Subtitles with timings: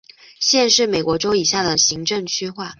[0.39, 2.67] 县是美国州以下的行政区划。